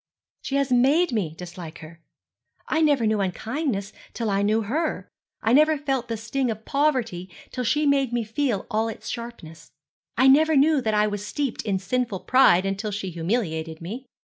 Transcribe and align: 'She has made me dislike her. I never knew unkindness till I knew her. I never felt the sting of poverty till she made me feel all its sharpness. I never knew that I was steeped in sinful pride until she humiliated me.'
'She 0.41 0.55
has 0.55 0.71
made 0.71 1.11
me 1.11 1.35
dislike 1.35 1.77
her. 1.77 2.01
I 2.67 2.81
never 2.81 3.05
knew 3.05 3.21
unkindness 3.21 3.93
till 4.13 4.31
I 4.31 4.41
knew 4.41 4.63
her. 4.63 5.07
I 5.43 5.53
never 5.53 5.77
felt 5.77 6.07
the 6.07 6.17
sting 6.17 6.49
of 6.49 6.65
poverty 6.65 7.29
till 7.51 7.63
she 7.63 7.85
made 7.85 8.11
me 8.11 8.23
feel 8.23 8.65
all 8.71 8.87
its 8.87 9.07
sharpness. 9.09 9.69
I 10.17 10.27
never 10.27 10.55
knew 10.55 10.81
that 10.81 10.95
I 10.95 11.05
was 11.05 11.23
steeped 11.23 11.61
in 11.61 11.77
sinful 11.77 12.21
pride 12.21 12.65
until 12.65 12.89
she 12.89 13.11
humiliated 13.11 13.79
me.' 13.79 14.07